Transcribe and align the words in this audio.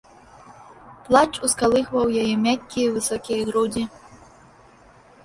Плач 1.07 1.29
ускалыхваў 1.47 2.05
яе 2.21 2.35
мяккія 2.45 2.87
высокія 2.97 3.41
грудзі. 3.51 3.83